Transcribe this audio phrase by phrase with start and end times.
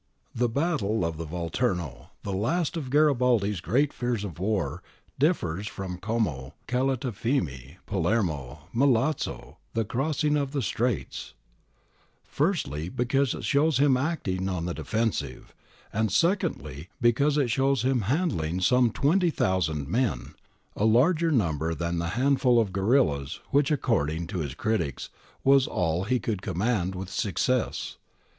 [0.01, 0.03] '"^
[0.33, 4.81] The battle of the Volturno, the last of Garibaldi's great feats of war,
[5.19, 11.35] differs from Como, Calatafimi, Palermo, Milazzo, and the Crossing of the Straits,
[12.23, 15.53] firstly, because it shows him acting on the defensive,
[15.93, 20.33] and secondly, because it shows him handling some 20,000 men,
[20.75, 25.09] a larger number than the handful of guerillas which according to his critics
[25.43, 27.97] was all he could command with success.